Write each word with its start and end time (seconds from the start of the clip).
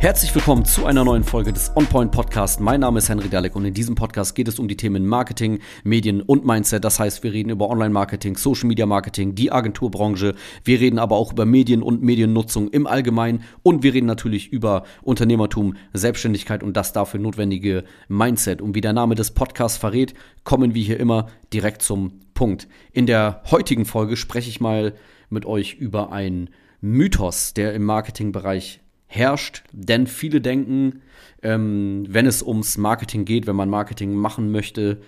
Herzlich 0.00 0.32
willkommen 0.32 0.64
zu 0.64 0.86
einer 0.86 1.02
neuen 1.02 1.24
Folge 1.24 1.52
des 1.52 1.72
OnPoint 1.74 2.12
Podcast. 2.12 2.60
Mein 2.60 2.78
Name 2.78 2.98
ist 2.98 3.08
Henry 3.08 3.28
Dalek 3.28 3.56
und 3.56 3.64
in 3.64 3.74
diesem 3.74 3.96
Podcast 3.96 4.36
geht 4.36 4.46
es 4.46 4.60
um 4.60 4.68
die 4.68 4.76
Themen 4.76 5.04
Marketing, 5.04 5.58
Medien 5.82 6.22
und 6.22 6.46
Mindset. 6.46 6.84
Das 6.84 7.00
heißt, 7.00 7.24
wir 7.24 7.32
reden 7.32 7.50
über 7.50 7.68
Online-Marketing, 7.68 8.36
Social-Media-Marketing, 8.36 9.34
die 9.34 9.50
Agenturbranche. 9.50 10.36
Wir 10.62 10.78
reden 10.78 11.00
aber 11.00 11.16
auch 11.16 11.32
über 11.32 11.46
Medien 11.46 11.82
und 11.82 12.00
Mediennutzung 12.00 12.68
im 12.68 12.86
Allgemeinen 12.86 13.42
und 13.64 13.82
wir 13.82 13.92
reden 13.92 14.06
natürlich 14.06 14.52
über 14.52 14.84
Unternehmertum, 15.02 15.74
Selbstständigkeit 15.92 16.62
und 16.62 16.76
das 16.76 16.92
dafür 16.92 17.18
notwendige 17.18 17.82
Mindset. 18.06 18.62
Und 18.62 18.76
wie 18.76 18.80
der 18.80 18.92
Name 18.92 19.16
des 19.16 19.32
Podcasts 19.32 19.78
verrät, 19.78 20.14
kommen 20.44 20.74
wir 20.76 20.82
hier 20.84 21.00
immer 21.00 21.26
direkt 21.52 21.82
zum 21.82 22.20
Punkt. 22.34 22.68
In 22.92 23.06
der 23.06 23.42
heutigen 23.50 23.84
Folge 23.84 24.16
spreche 24.16 24.48
ich 24.48 24.60
mal 24.60 24.94
mit 25.28 25.44
euch 25.44 25.74
über 25.74 26.12
einen 26.12 26.50
Mythos, 26.80 27.52
der 27.52 27.74
im 27.74 27.82
Marketingbereich 27.82 28.80
herrscht, 29.08 29.64
denn 29.72 30.06
viele 30.06 30.40
denken, 30.40 31.02
ähm, 31.42 32.04
wenn 32.08 32.26
es 32.26 32.42
ums 32.42 32.76
Marketing 32.76 33.24
geht, 33.24 33.46
wenn 33.46 33.56
man 33.56 33.70
Marketing 33.70 34.14
machen 34.14 34.52
möchte, 34.52 35.00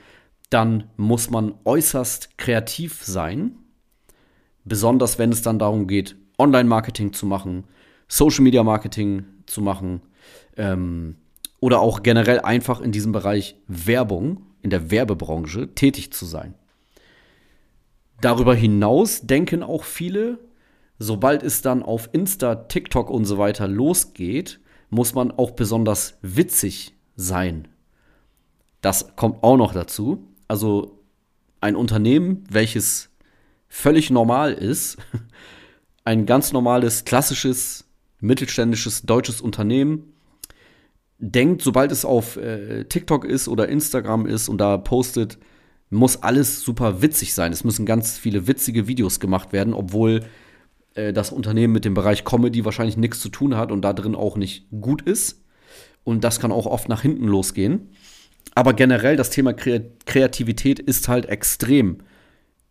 dann 0.49 0.85
muss 0.97 1.31
man 1.31 1.55
äußerst 1.65 2.37
kreativ 2.39 3.05
sein, 3.05 3.53
besonders 4.65 5.19
wenn 5.19 5.31
es 5.31 5.43
dann 5.43 5.59
darum 5.59 5.87
geht, 5.87 6.17
Online-Marketing 6.39 7.13
zu 7.13 7.27
machen, 7.27 7.65
Social-Media-Marketing 8.09 9.25
zu 9.47 9.61
machen 9.61 10.01
ähm, 10.57 11.17
oder 11.61 11.81
auch 11.81 12.03
generell 12.03 12.41
einfach 12.41 12.81
in 12.81 12.91
diesem 12.91 13.13
Bereich 13.13 13.57
Werbung, 13.69 14.47
in 14.63 14.71
der 14.71 14.91
Werbebranche 14.91 15.75
tätig 15.75 16.13
zu 16.13 16.25
sein. 16.25 16.55
Darüber 18.21 18.55
hinaus 18.55 19.23
denken 19.23 19.63
auch 19.63 19.85
viele, 19.85 20.39
sobald 21.01 21.43
es 21.43 21.63
dann 21.63 21.83
auf 21.83 22.11
Insta, 22.13 22.55
TikTok 22.55 23.11
und 23.11 23.25
so 23.25 23.39
weiter 23.39 23.67
losgeht, 23.67 24.61
muss 24.91 25.15
man 25.15 25.33
auch 25.33 25.53
besonders 25.53 26.19
witzig 26.21 26.95
sein. 27.17 27.69
Das 28.83 29.17
kommt 29.17 29.43
auch 29.43 29.57
noch 29.57 29.73
dazu. 29.73 30.29
Also 30.47 31.01
ein 31.61 31.75
Unternehmen, 31.75 32.45
welches 32.51 33.09
völlig 33.69 34.11
normal 34.11 34.53
ist, 34.53 34.99
ein 36.05 36.27
ganz 36.27 36.53
normales, 36.53 37.05
klassisches, 37.05 37.87
mittelständisches 38.21 39.03
deutsches 39.03 39.41
Unternehmen, 39.41 40.13
denkt, 41.19 41.63
sobald 41.63 41.93
es 41.93 42.05
auf 42.05 42.37
äh, 42.37 42.85
TikTok 42.85 43.25
ist 43.25 43.49
oder 43.49 43.69
Instagram 43.69 44.27
ist 44.27 44.49
und 44.49 44.59
da 44.59 44.77
postet, 44.77 45.39
muss 45.89 46.23
alles 46.23 46.61
super 46.61 47.01
witzig 47.01 47.33
sein. 47.33 47.53
Es 47.53 47.65
müssen 47.65 47.87
ganz 47.87 48.19
viele 48.19 48.47
witzige 48.47 48.87
Videos 48.87 49.19
gemacht 49.19 49.53
werden, 49.55 49.73
obwohl 49.73 50.25
äh, 50.95 51.13
das 51.13 51.33
Unternehmen 51.33 51.73
mit 51.73 51.85
dem 51.85 51.95
Bereich 51.95 52.25
Comedy 52.25 52.65
wahrscheinlich 52.65 52.97
nichts 52.97 53.21
zu 53.21 53.29
tun 53.29 53.57
hat 53.57 53.73
und 53.73 53.83
da 53.83 53.93
drin 53.93 54.15
auch 54.15 54.37
nicht 54.37 54.67
gut 54.71 55.03
ist. 55.03 55.45
Und 56.05 56.25
das 56.25 56.41
kann 56.41 56.53
auch 56.53 56.67
oft 56.67 56.89
nach 56.89 57.03
hinten 57.03 57.27
losgehen. 57.27 57.91
Aber 58.55 58.73
generell 58.73 59.17
das 59.17 59.31
Thema 59.31 59.53
Kreativität 59.53 60.81
ist 60.81 61.09
halt 61.09 61.27
extrem 61.27 61.99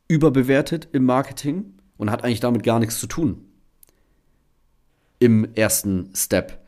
überbewertet 0.08 0.90
im 0.92 1.06
Marketing 1.06 1.73
und 1.97 2.12
hat 2.12 2.23
eigentlich 2.23 2.40
damit 2.40 2.64
gar 2.64 2.80
nichts 2.80 3.00
zu 3.00 3.08
tun. 3.08 3.45
Im 5.20 5.53
ersten 5.56 6.09
Step. 6.16 6.66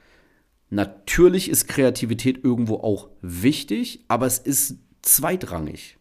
Natürlich 0.69 1.49
ist 1.49 1.67
Kreativität 1.67 2.43
irgendwo 2.43 2.75
auch 2.75 3.09
wichtig, 3.21 4.05
aber 4.07 4.27
es 4.27 4.37
ist 4.37 4.77
zweitrangig. 5.01 5.97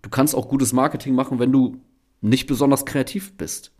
Du 0.00 0.08
kannst 0.08 0.34
auch 0.34 0.48
gutes 0.48 0.72
Marketing 0.72 1.14
machen, 1.14 1.38
wenn 1.38 1.52
du 1.52 1.82
nicht 2.20 2.46
besonders 2.46 2.86
kreativ 2.86 3.36
bist 3.36 3.72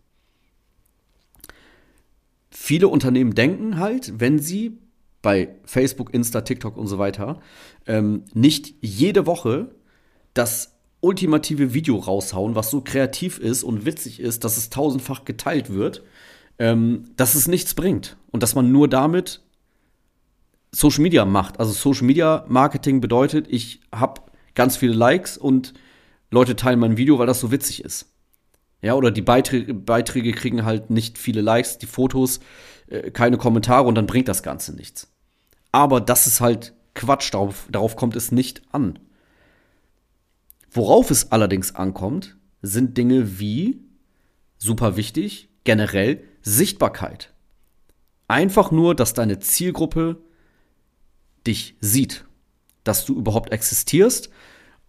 viele 2.69 2.87
Unternehmen 2.87 3.33
denken 3.33 3.79
halt, 3.79 4.19
wenn 4.19 4.37
sie 4.37 4.77
bei 5.23 5.55
Facebook, 5.65 6.13
Insta, 6.13 6.41
TikTok 6.41 6.77
und 6.77 6.85
so 6.85 6.99
weiter 6.99 7.39
ähm, 7.87 8.25
nicht 8.35 8.75
jede 8.79 9.25
Woche 9.25 9.71
das 10.35 10.77
ultimative 11.01 11.73
Video 11.73 11.95
raushauen, 11.95 12.53
was 12.53 12.69
so 12.69 12.81
kreativ 12.81 13.39
ist 13.39 13.63
und 13.63 13.85
witzig 13.85 14.19
ist, 14.19 14.43
dass 14.43 14.57
es 14.57 14.69
tausendfach 14.69 15.25
geteilt 15.25 15.73
wird, 15.73 16.03
ähm, 16.59 17.05
dass 17.15 17.33
es 17.33 17.47
nichts 17.47 17.73
bringt 17.73 18.17
und 18.29 18.43
dass 18.43 18.53
man 18.53 18.71
nur 18.71 18.87
damit 18.87 19.41
Social 20.71 21.01
Media 21.01 21.25
macht. 21.25 21.59
Also 21.59 21.71
Social 21.71 22.05
Media 22.05 22.45
Marketing 22.49 23.01
bedeutet, 23.01 23.47
ich 23.49 23.81
habe 23.91 24.21
ganz 24.53 24.77
viele 24.77 24.93
Likes 24.93 25.39
und 25.39 25.73
Leute 26.29 26.55
teilen 26.55 26.77
mein 26.77 26.97
Video, 26.97 27.17
weil 27.17 27.25
das 27.25 27.39
so 27.39 27.49
witzig 27.49 27.83
ist. 27.83 28.13
Ja, 28.81 28.95
oder 28.95 29.11
die 29.11 29.21
Beiträge, 29.21 29.73
Beiträge 29.73 30.31
kriegen 30.31 30.63
halt 30.63 30.89
nicht 30.89 31.17
viele 31.17 31.41
Likes, 31.41 31.77
die 31.77 31.85
Fotos 31.85 32.39
äh, 32.87 33.11
keine 33.11 33.37
Kommentare 33.37 33.83
und 33.83 33.95
dann 33.95 34.07
bringt 34.07 34.27
das 34.27 34.43
Ganze 34.43 34.73
nichts. 34.73 35.11
Aber 35.71 36.01
das 36.01 36.27
ist 36.27 36.41
halt 36.41 36.73
Quatsch, 36.95 37.33
darauf, 37.33 37.67
darauf 37.71 37.95
kommt 37.95 38.15
es 38.15 38.31
nicht 38.31 38.61
an. 38.71 38.99
Worauf 40.71 41.11
es 41.11 41.31
allerdings 41.31 41.75
ankommt, 41.75 42.37
sind 42.61 42.97
Dinge 42.97 43.39
wie, 43.39 43.81
super 44.57 44.97
wichtig, 44.97 45.49
generell 45.63 46.23
Sichtbarkeit. 46.41 47.33
Einfach 48.27 48.71
nur, 48.71 48.95
dass 48.95 49.13
deine 49.13 49.39
Zielgruppe 49.39 50.21
dich 51.47 51.75
sieht, 51.79 52.25
dass 52.83 53.05
du 53.05 53.15
überhaupt 53.15 53.51
existierst 53.51 54.29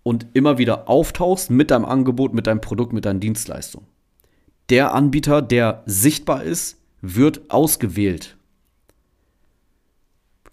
und 0.02 0.26
immer 0.32 0.58
wieder 0.58 0.88
auftauchst 0.88 1.50
mit 1.50 1.70
deinem 1.70 1.84
Angebot, 1.84 2.32
mit 2.34 2.46
deinem 2.46 2.60
Produkt, 2.60 2.92
mit 2.92 3.04
deinen 3.04 3.20
Dienstleistungen. 3.20 3.86
Der 4.70 4.94
Anbieter, 4.94 5.42
der 5.42 5.82
sichtbar 5.86 6.44
ist, 6.44 6.78
wird 7.00 7.50
ausgewählt. 7.50 8.36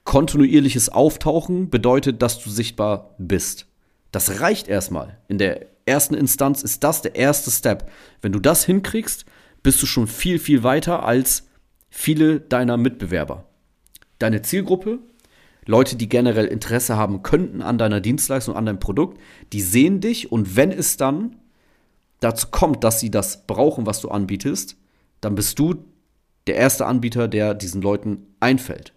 Kontinuierliches 0.03 0.89
Auftauchen 0.89 1.69
bedeutet, 1.69 2.21
dass 2.21 2.41
du 2.41 2.49
sichtbar 2.49 3.15
bist. 3.17 3.67
Das 4.11 4.39
reicht 4.39 4.67
erstmal. 4.67 5.17
In 5.27 5.37
der 5.37 5.67
ersten 5.85 6.13
Instanz 6.13 6.63
ist 6.63 6.83
das 6.83 7.01
der 7.01 7.15
erste 7.15 7.51
Step. 7.51 7.91
Wenn 8.21 8.31
du 8.31 8.39
das 8.39 8.65
hinkriegst, 8.65 9.25
bist 9.63 9.81
du 9.81 9.85
schon 9.85 10.07
viel, 10.07 10.39
viel 10.39 10.63
weiter 10.63 11.03
als 11.03 11.47
viele 11.89 12.39
deiner 12.39 12.77
Mitbewerber. 12.77 13.45
Deine 14.19 14.41
Zielgruppe 14.41 14.99
Leute, 15.67 15.97
die 15.97 16.09
generell 16.09 16.45
Interesse 16.45 16.97
haben 16.97 17.21
könnten 17.21 17.61
an 17.61 17.77
deiner 17.77 18.01
Dienstleistung, 18.01 18.55
an 18.55 18.65
deinem 18.65 18.79
Produkt, 18.79 19.19
die 19.53 19.61
sehen 19.61 20.01
dich 20.01 20.31
und 20.31 20.55
wenn 20.55 20.71
es 20.71 20.97
dann 20.97 21.35
dazu 22.19 22.47
kommt, 22.49 22.83
dass 22.83 22.99
sie 22.99 23.11
das 23.11 23.45
brauchen, 23.45 23.85
was 23.85 24.01
du 24.01 24.09
anbietest, 24.09 24.77
dann 25.21 25.35
bist 25.35 25.59
du 25.59 25.75
der 26.47 26.55
erste 26.55 26.85
Anbieter, 26.85 27.27
der 27.27 27.53
diesen 27.53 27.81
Leuten 27.81 28.27
einfällt. 28.39 28.93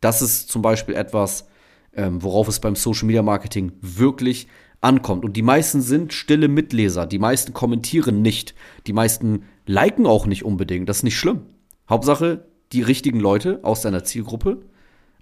Das 0.00 0.20
ist 0.20 0.50
zum 0.50 0.60
Beispiel 0.60 0.96
etwas, 0.96 1.46
ähm, 1.94 2.22
worauf 2.22 2.48
es 2.48 2.60
beim 2.60 2.76
Social 2.76 3.06
Media 3.06 3.22
Marketing 3.22 3.72
wirklich 3.80 4.48
ankommt. 4.80 5.24
Und 5.24 5.36
die 5.36 5.42
meisten 5.42 5.80
sind 5.80 6.12
stille 6.12 6.48
Mitleser. 6.48 7.06
Die 7.06 7.18
meisten 7.20 7.54
kommentieren 7.54 8.20
nicht. 8.20 8.54
Die 8.86 8.92
meisten 8.92 9.44
liken 9.66 10.06
auch 10.06 10.26
nicht 10.26 10.44
unbedingt. 10.44 10.88
Das 10.88 10.98
ist 10.98 11.02
nicht 11.04 11.18
schlimm. 11.18 11.42
Hauptsache, 11.88 12.44
die 12.72 12.82
richtigen 12.82 13.20
Leute 13.20 13.60
aus 13.62 13.82
deiner 13.82 14.04
Zielgruppe 14.04 14.62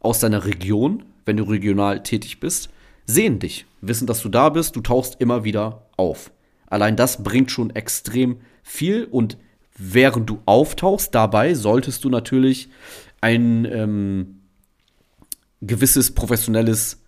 aus 0.03 0.19
deiner 0.19 0.45
Region, 0.45 1.05
wenn 1.25 1.37
du 1.37 1.45
regional 1.45 2.03
tätig 2.03 2.41
bist, 2.41 2.71
sehen 3.07 3.39
dich, 3.39 3.67
wissen, 3.81 4.07
dass 4.07 4.23
du 4.23 4.29
da 4.29 4.49
bist, 4.49 4.77
du 4.77 4.81
tauchst 4.81 5.21
immer 5.21 5.45
wieder 5.45 5.87
auf. 5.97 6.33
Allein 6.67 6.97
das 6.97 7.23
bringt 7.23 7.51
schon 7.51 7.71
extrem 7.71 8.39
viel 8.63 9.05
und 9.05 9.37
während 9.77 10.29
du 10.29 10.41
auftauchst, 10.47 11.15
dabei 11.15 11.55
solltest 11.55 12.05
du 12.05 12.09
natürlich 12.09 12.69
ein 13.21 13.65
ähm, 13.65 14.41
gewisses 15.61 16.15
professionelles 16.15 17.03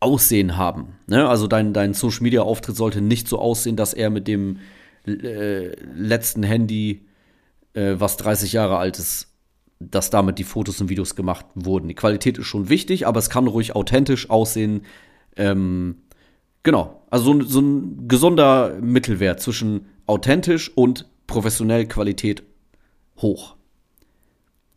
Aussehen 0.00 0.56
haben. 0.56 0.98
Ne? 1.06 1.28
Also 1.28 1.46
dein, 1.46 1.72
dein 1.72 1.94
Social 1.94 2.22
Media 2.22 2.42
Auftritt 2.42 2.76
sollte 2.76 3.00
nicht 3.00 3.28
so 3.28 3.38
aussehen, 3.38 3.76
dass 3.76 3.94
er 3.94 4.10
mit 4.10 4.28
dem 4.28 4.58
äh, 5.06 5.68
letzten 5.94 6.42
Handy, 6.42 7.06
äh, 7.74 7.94
was 7.98 8.16
30 8.16 8.52
Jahre 8.52 8.78
alt 8.78 8.98
ist, 8.98 9.28
dass 9.78 10.10
damit 10.10 10.38
die 10.38 10.44
Fotos 10.44 10.80
und 10.80 10.88
Videos 10.88 11.16
gemacht 11.16 11.46
wurden. 11.54 11.88
Die 11.88 11.94
Qualität 11.94 12.38
ist 12.38 12.46
schon 12.46 12.68
wichtig, 12.68 13.06
aber 13.06 13.18
es 13.18 13.30
kann 13.30 13.46
ruhig 13.46 13.74
authentisch 13.74 14.30
aussehen. 14.30 14.82
Ähm, 15.36 15.96
genau, 16.62 17.02
also 17.10 17.40
so, 17.40 17.42
so 17.42 17.60
ein 17.60 18.08
gesunder 18.08 18.78
Mittelwert 18.80 19.40
zwischen 19.40 19.86
authentisch 20.06 20.74
und 20.74 21.06
professionell 21.26 21.86
Qualität 21.86 22.42
hoch. 23.18 23.56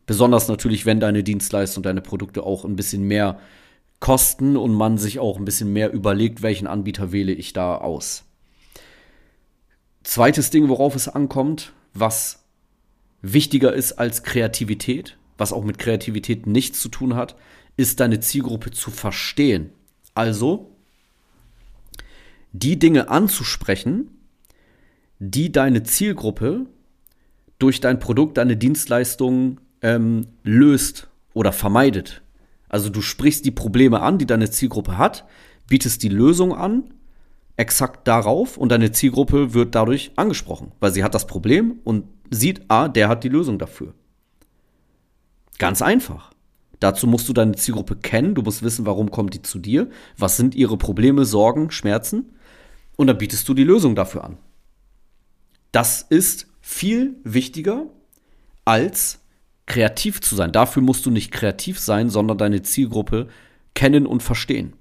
Besonders 0.06 0.48
natürlich, 0.48 0.86
wenn 0.86 1.00
deine 1.00 1.22
Dienstleistung, 1.22 1.82
deine 1.82 2.00
Produkte 2.00 2.42
auch 2.42 2.64
ein 2.64 2.76
bisschen 2.76 3.04
mehr 3.04 3.38
kosten 4.00 4.56
und 4.56 4.74
man 4.74 4.98
sich 4.98 5.18
auch 5.18 5.38
ein 5.38 5.44
bisschen 5.44 5.72
mehr 5.72 5.92
überlegt, 5.92 6.42
welchen 6.42 6.66
Anbieter 6.66 7.12
wähle 7.12 7.32
ich 7.32 7.52
da 7.52 7.76
aus. 7.76 8.24
Zweites 10.02 10.50
Ding, 10.50 10.68
worauf 10.68 10.96
es 10.96 11.08
ankommt, 11.08 11.74
was 11.92 12.39
wichtiger 13.22 13.72
ist 13.72 13.92
als 13.92 14.22
Kreativität, 14.22 15.18
was 15.38 15.52
auch 15.52 15.64
mit 15.64 15.78
Kreativität 15.78 16.46
nichts 16.46 16.80
zu 16.80 16.88
tun 16.88 17.14
hat, 17.16 17.36
ist 17.76 18.00
deine 18.00 18.20
Zielgruppe 18.20 18.70
zu 18.70 18.90
verstehen. 18.90 19.70
Also 20.14 20.76
die 22.52 22.78
Dinge 22.78 23.08
anzusprechen, 23.08 24.10
die 25.18 25.52
deine 25.52 25.82
Zielgruppe 25.82 26.66
durch 27.58 27.80
dein 27.80 27.98
Produkt, 27.98 28.38
deine 28.38 28.56
Dienstleistung 28.56 29.60
ähm, 29.82 30.26
löst 30.42 31.08
oder 31.34 31.52
vermeidet. 31.52 32.22
Also 32.68 32.88
du 32.88 33.00
sprichst 33.02 33.44
die 33.44 33.50
Probleme 33.50 34.00
an, 34.00 34.18
die 34.18 34.26
deine 34.26 34.50
Zielgruppe 34.50 34.98
hat, 34.98 35.26
bietest 35.68 36.02
die 36.02 36.08
Lösung 36.08 36.54
an, 36.54 36.94
exakt 37.56 38.08
darauf 38.08 38.56
und 38.56 38.70
deine 38.72 38.92
Zielgruppe 38.92 39.52
wird 39.54 39.74
dadurch 39.74 40.12
angesprochen, 40.16 40.72
weil 40.80 40.92
sie 40.92 41.04
hat 41.04 41.14
das 41.14 41.26
Problem 41.26 41.78
und 41.84 42.04
sieht, 42.30 42.62
ah, 42.68 42.88
der 42.88 43.08
hat 43.08 43.24
die 43.24 43.28
Lösung 43.28 43.58
dafür. 43.58 43.94
Ganz 45.58 45.82
einfach. 45.82 46.32
Dazu 46.78 47.06
musst 47.06 47.28
du 47.28 47.34
deine 47.34 47.56
Zielgruppe 47.56 47.96
kennen, 47.96 48.34
du 48.34 48.40
musst 48.40 48.62
wissen, 48.62 48.86
warum 48.86 49.10
kommt 49.10 49.34
die 49.34 49.42
zu 49.42 49.58
dir, 49.58 49.90
was 50.16 50.38
sind 50.38 50.54
ihre 50.54 50.78
Probleme, 50.78 51.26
Sorgen, 51.26 51.70
Schmerzen 51.70 52.32
und 52.96 53.06
dann 53.06 53.18
bietest 53.18 53.46
du 53.48 53.54
die 53.54 53.64
Lösung 53.64 53.94
dafür 53.94 54.24
an. 54.24 54.38
Das 55.72 56.02
ist 56.02 56.46
viel 56.62 57.16
wichtiger 57.22 57.86
als 58.64 59.20
kreativ 59.66 60.20
zu 60.20 60.34
sein. 60.34 60.52
Dafür 60.52 60.82
musst 60.82 61.04
du 61.04 61.10
nicht 61.10 61.30
kreativ 61.30 61.78
sein, 61.78 62.08
sondern 62.08 62.38
deine 62.38 62.62
Zielgruppe 62.62 63.28
kennen 63.74 64.06
und 64.06 64.22
verstehen. 64.22 64.72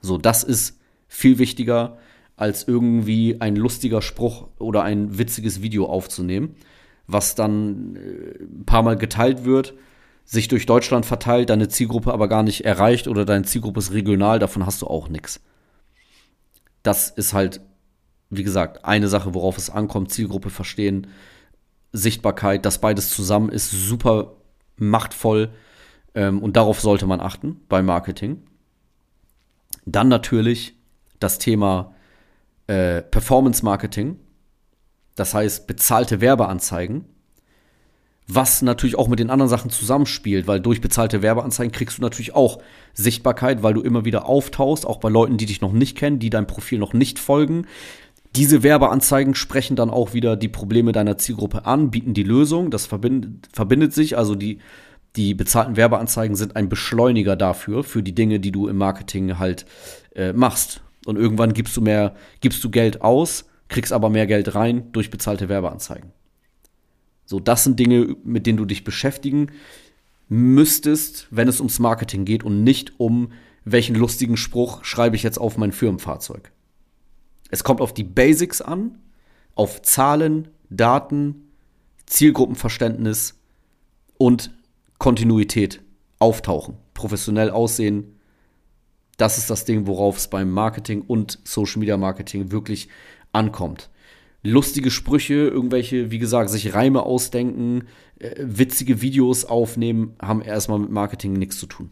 So, 0.00 0.18
das 0.18 0.42
ist 0.42 0.78
viel 1.06 1.38
wichtiger 1.38 1.98
als 2.36 2.66
irgendwie 2.66 3.40
ein 3.40 3.56
lustiger 3.56 4.02
Spruch 4.02 4.48
oder 4.58 4.82
ein 4.82 5.18
witziges 5.18 5.62
Video 5.62 5.86
aufzunehmen, 5.86 6.56
was 7.06 7.34
dann 7.34 7.96
äh, 7.96 8.42
ein 8.42 8.64
paar 8.64 8.82
Mal 8.82 8.96
geteilt 8.96 9.44
wird 9.44 9.74
sich 10.24 10.48
durch 10.48 10.66
Deutschland 10.66 11.06
verteilt, 11.06 11.50
deine 11.50 11.68
Zielgruppe 11.68 12.12
aber 12.12 12.28
gar 12.28 12.42
nicht 12.42 12.64
erreicht 12.64 13.08
oder 13.08 13.24
deine 13.24 13.44
Zielgruppe 13.44 13.80
ist 13.80 13.92
regional, 13.92 14.38
davon 14.38 14.66
hast 14.66 14.82
du 14.82 14.86
auch 14.86 15.08
nichts. 15.08 15.40
Das 16.82 17.10
ist 17.10 17.32
halt, 17.32 17.60
wie 18.30 18.42
gesagt, 18.42 18.84
eine 18.84 19.08
Sache, 19.08 19.34
worauf 19.34 19.58
es 19.58 19.70
ankommt, 19.70 20.12
Zielgruppe 20.12 20.50
verstehen, 20.50 21.08
Sichtbarkeit, 21.92 22.64
das 22.64 22.80
beides 22.80 23.10
zusammen 23.10 23.50
ist 23.50 23.70
super 23.70 24.36
machtvoll 24.76 25.50
ähm, 26.14 26.42
und 26.42 26.56
darauf 26.56 26.80
sollte 26.80 27.06
man 27.06 27.20
achten 27.20 27.60
beim 27.68 27.84
Marketing. 27.86 28.42
Dann 29.84 30.08
natürlich 30.08 30.74
das 31.20 31.38
Thema 31.38 31.94
äh, 32.66 33.02
Performance 33.02 33.64
Marketing, 33.64 34.18
das 35.14 35.34
heißt 35.34 35.66
bezahlte 35.66 36.20
Werbeanzeigen 36.20 37.06
was 38.28 38.62
natürlich 38.62 38.98
auch 38.98 39.08
mit 39.08 39.18
den 39.18 39.30
anderen 39.30 39.48
Sachen 39.48 39.70
zusammenspielt, 39.70 40.46
weil 40.46 40.60
durch 40.60 40.80
bezahlte 40.80 41.22
Werbeanzeigen 41.22 41.72
kriegst 41.72 41.98
du 41.98 42.02
natürlich 42.02 42.34
auch 42.34 42.58
Sichtbarkeit, 42.94 43.62
weil 43.62 43.74
du 43.74 43.82
immer 43.82 44.04
wieder 44.04 44.26
auftauchst, 44.26 44.86
auch 44.86 44.98
bei 44.98 45.08
Leuten, 45.08 45.36
die 45.36 45.46
dich 45.46 45.60
noch 45.60 45.72
nicht 45.72 45.96
kennen, 45.96 46.18
die 46.18 46.30
dein 46.30 46.46
Profil 46.46 46.78
noch 46.78 46.92
nicht 46.92 47.18
folgen. 47.18 47.66
Diese 48.36 48.62
Werbeanzeigen 48.62 49.34
sprechen 49.34 49.76
dann 49.76 49.90
auch 49.90 50.14
wieder 50.14 50.36
die 50.36 50.48
Probleme 50.48 50.92
deiner 50.92 51.18
Zielgruppe 51.18 51.66
an, 51.66 51.90
bieten 51.90 52.14
die 52.14 52.22
Lösung, 52.22 52.70
das 52.70 52.86
verbindet, 52.86 53.48
verbindet 53.52 53.92
sich, 53.92 54.16
also 54.16 54.34
die, 54.34 54.58
die 55.16 55.34
bezahlten 55.34 55.76
Werbeanzeigen 55.76 56.36
sind 56.36 56.56
ein 56.56 56.68
Beschleuniger 56.68 57.36
dafür, 57.36 57.84
für 57.84 58.02
die 58.02 58.14
Dinge, 58.14 58.40
die 58.40 58.52
du 58.52 58.68
im 58.68 58.76
Marketing 58.76 59.38
halt 59.38 59.66
äh, 60.14 60.32
machst. 60.32 60.80
Und 61.06 61.16
irgendwann 61.16 61.52
gibst 61.52 61.76
du 61.76 61.80
mehr, 61.80 62.14
gibst 62.40 62.62
du 62.62 62.70
Geld 62.70 63.02
aus, 63.02 63.46
kriegst 63.68 63.92
aber 63.92 64.10
mehr 64.10 64.26
Geld 64.26 64.54
rein 64.54 64.92
durch 64.92 65.10
bezahlte 65.10 65.48
Werbeanzeigen. 65.48 66.12
So, 67.24 67.40
das 67.40 67.64
sind 67.64 67.78
Dinge, 67.78 68.16
mit 68.24 68.46
denen 68.46 68.58
du 68.58 68.64
dich 68.64 68.84
beschäftigen 68.84 69.50
müsstest, 70.28 71.26
wenn 71.30 71.48
es 71.48 71.60
ums 71.60 71.78
Marketing 71.78 72.24
geht 72.24 72.42
und 72.42 72.64
nicht 72.64 72.98
um 72.98 73.32
welchen 73.64 73.94
lustigen 73.94 74.36
Spruch 74.36 74.82
schreibe 74.82 75.14
ich 75.14 75.22
jetzt 75.22 75.38
auf 75.38 75.58
mein 75.58 75.72
Firmenfahrzeug. 75.72 76.52
Es 77.50 77.64
kommt 77.64 77.80
auf 77.82 77.92
die 77.92 78.04
Basics 78.04 78.62
an, 78.62 78.98
auf 79.54 79.82
Zahlen, 79.82 80.48
Daten, 80.70 81.52
Zielgruppenverständnis 82.06 83.38
und 84.16 84.50
Kontinuität, 84.98 85.82
auftauchen, 86.18 86.76
professionell 86.94 87.50
aussehen. 87.50 88.18
Das 89.22 89.38
ist 89.38 89.48
das 89.48 89.64
Ding, 89.64 89.86
worauf 89.86 90.16
es 90.18 90.26
beim 90.26 90.50
Marketing 90.50 91.02
und 91.02 91.38
Social 91.44 91.78
Media 91.78 91.96
Marketing 91.96 92.50
wirklich 92.50 92.88
ankommt 93.32 93.88
lustige 94.42 94.90
Sprüche, 94.90 95.34
irgendwelche, 95.34 96.10
wie 96.10 96.18
gesagt, 96.18 96.50
sich 96.50 96.74
Reime 96.74 97.04
ausdenken, 97.04 97.84
äh, 98.18 98.34
witzige 98.38 99.00
Videos 99.00 99.44
aufnehmen, 99.44 100.14
haben 100.20 100.42
erstmal 100.42 100.78
mit 100.78 100.90
Marketing 100.90 101.34
nichts 101.34 101.58
zu 101.58 101.66
tun. 101.66 101.90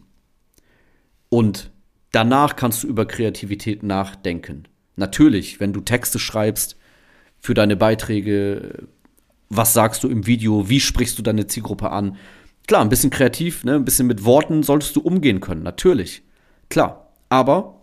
Und 1.29 1.71
danach 2.11 2.55
kannst 2.55 2.83
du 2.83 2.87
über 2.87 3.05
Kreativität 3.05 3.83
nachdenken. 3.83 4.63
Natürlich, 4.97 5.59
wenn 5.59 5.71
du 5.71 5.79
Texte 5.79 6.19
schreibst 6.19 6.77
für 7.39 7.53
deine 7.53 7.77
Beiträge, 7.77 8.87
was 9.49 9.73
sagst 9.73 10.03
du 10.03 10.09
im 10.09 10.27
Video, 10.27 10.69
wie 10.69 10.79
sprichst 10.79 11.17
du 11.17 11.21
deine 11.21 11.47
Zielgruppe 11.47 11.89
an? 11.89 12.17
Klar, 12.67 12.81
ein 12.81 12.89
bisschen 12.89 13.09
kreativ, 13.09 13.63
ne? 13.63 13.75
ein 13.75 13.85
bisschen 13.85 14.07
mit 14.07 14.25
Worten 14.25 14.61
solltest 14.61 14.95
du 14.95 15.01
umgehen 15.01 15.39
können, 15.39 15.63
natürlich. 15.63 16.23
Klar. 16.69 17.00
Aber, 17.31 17.81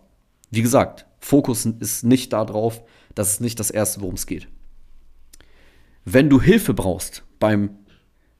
wie 0.51 0.61
gesagt, 0.61 1.07
Fokus 1.17 1.65
ist 1.65 2.03
nicht 2.03 2.33
darauf, 2.33 2.83
das 3.15 3.31
ist 3.31 3.41
nicht 3.41 3.59
das 3.59 3.71
Erste, 3.71 4.01
worum 4.01 4.13
es 4.13 4.27
geht. 4.27 4.47
Wenn 6.05 6.29
du 6.29 6.39
Hilfe 6.39 6.75
brauchst 6.75 7.23
beim 7.39 7.71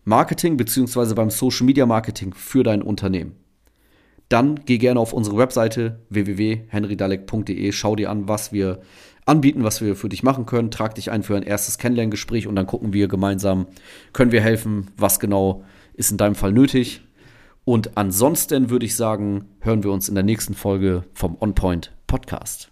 Marketing 0.06 0.56
bzw. 0.56 1.16
beim 1.16 1.32
Social 1.32 1.66
Media 1.66 1.88
Marketing 1.88 2.36
für 2.36 2.62
dein 2.62 2.84
Unternehmen, 2.84 3.36
dann 4.30 4.64
geh 4.66 4.78
gerne 4.78 5.00
auf 5.00 5.12
unsere 5.12 5.38
Webseite 5.38 6.00
www.henrydalek.de, 6.10 7.72
schau 7.72 7.96
dir 7.96 8.12
an, 8.12 8.28
was 8.28 8.54
wir 8.54 8.80
anbieten, 9.26 9.64
was 9.64 9.82
wir 9.82 9.96
für 9.96 10.10
dich 10.10 10.22
machen 10.22 10.46
können, 10.46 10.70
trag 10.70 10.94
dich 10.94 11.10
ein 11.10 11.24
für 11.24 11.36
ein 11.36 11.42
erstes 11.42 11.80
Kennenlerngespräch 11.80 12.46
und 12.46 12.56
dann 12.56 12.68
gucken 12.68 12.94
wir 12.94 13.08
gemeinsam, 13.08 13.66
können 14.14 14.32
wir 14.32 14.42
helfen, 14.42 14.92
was 14.96 15.20
genau 15.20 15.64
ist 15.96 16.12
in 16.12 16.18
deinem 16.18 16.36
Fall 16.36 16.52
nötig. 16.52 17.02
Und 17.70 17.98
ansonsten 18.00 18.72
würde 18.72 18.88
ich 18.88 18.96
sagen, 18.96 19.46
hören 19.60 19.84
wir 19.84 19.92
uns 19.92 20.10
in 20.10 20.16
der 20.16 20.24
nächsten 20.24 20.56
Folge 20.56 21.04
vom 21.14 21.38
OnPoint 21.40 21.92
Podcast. 22.08 22.72